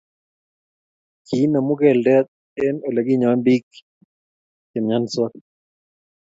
Kiinemu 1.25 1.73
keldet 1.81 2.27
eng 2.65 2.79
ole 2.87 3.01
kinyoen 3.07 3.39
biik 3.45 3.67
chepnyansot 4.69 5.33